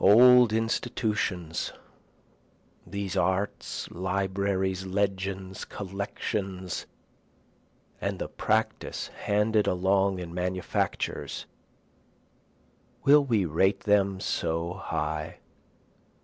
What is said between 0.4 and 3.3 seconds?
institutions, these